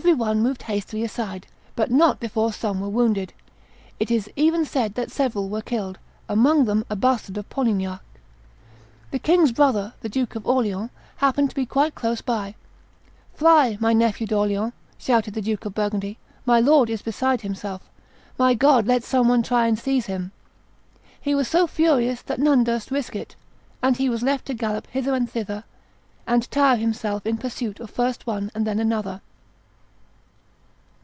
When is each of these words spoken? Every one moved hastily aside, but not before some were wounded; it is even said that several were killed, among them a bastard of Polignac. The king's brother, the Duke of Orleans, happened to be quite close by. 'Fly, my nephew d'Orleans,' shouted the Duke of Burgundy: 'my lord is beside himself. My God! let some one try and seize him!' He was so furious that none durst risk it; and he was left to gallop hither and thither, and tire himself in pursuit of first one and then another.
Every 0.00 0.14
one 0.14 0.40
moved 0.40 0.62
hastily 0.62 1.02
aside, 1.02 1.48
but 1.74 1.90
not 1.90 2.20
before 2.20 2.52
some 2.52 2.80
were 2.80 2.88
wounded; 2.88 3.32
it 3.98 4.08
is 4.08 4.30
even 4.36 4.64
said 4.64 4.94
that 4.94 5.10
several 5.10 5.48
were 5.48 5.62
killed, 5.62 5.98
among 6.28 6.66
them 6.66 6.84
a 6.88 6.94
bastard 6.94 7.36
of 7.36 7.48
Polignac. 7.50 8.00
The 9.10 9.18
king's 9.18 9.50
brother, 9.50 9.94
the 10.00 10.08
Duke 10.08 10.36
of 10.36 10.46
Orleans, 10.46 10.90
happened 11.16 11.50
to 11.50 11.56
be 11.56 11.66
quite 11.66 11.96
close 11.96 12.20
by. 12.20 12.54
'Fly, 13.34 13.78
my 13.80 13.92
nephew 13.92 14.28
d'Orleans,' 14.28 14.72
shouted 14.96 15.34
the 15.34 15.42
Duke 15.42 15.64
of 15.64 15.74
Burgundy: 15.74 16.18
'my 16.46 16.60
lord 16.60 16.88
is 16.88 17.02
beside 17.02 17.40
himself. 17.40 17.90
My 18.38 18.54
God! 18.54 18.86
let 18.86 19.02
some 19.02 19.26
one 19.26 19.42
try 19.42 19.66
and 19.66 19.76
seize 19.76 20.06
him!' 20.06 20.30
He 21.20 21.34
was 21.34 21.48
so 21.48 21.66
furious 21.66 22.22
that 22.22 22.38
none 22.38 22.62
durst 22.62 22.92
risk 22.92 23.16
it; 23.16 23.34
and 23.82 23.96
he 23.96 24.08
was 24.08 24.22
left 24.22 24.46
to 24.46 24.54
gallop 24.54 24.86
hither 24.92 25.14
and 25.14 25.28
thither, 25.28 25.64
and 26.28 26.48
tire 26.52 26.76
himself 26.76 27.26
in 27.26 27.36
pursuit 27.38 27.80
of 27.80 27.90
first 27.90 28.24
one 28.24 28.52
and 28.54 28.64
then 28.64 28.78
another. 28.78 29.20